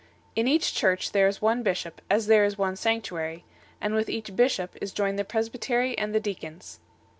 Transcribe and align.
In 0.35 0.47
each 0.47 0.73
Church 0.73 1.11
there 1.11 1.27
is 1.27 1.43
one 1.43 1.61
bishop 1.61 2.01
as 2.09 2.25
there 2.25 2.43
is 2.43 2.57
one 2.57 2.75
sanctuary, 2.75 3.43
and 3.79 3.93
with 3.93 4.09
each 4.09 4.35
bishop 4.35 4.75
is 4.81 4.93
joined 4.93 5.19
the 5.19 5.23
presbytery 5.23 5.95
and 5.95 6.11
the 6.11 6.19
deacons 6.19 6.79
7 6.81 6.85